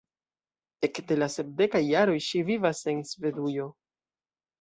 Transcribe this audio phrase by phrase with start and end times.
[0.87, 3.69] Ekde la sepdekaj jaroj ŝi vivas en Svedujo.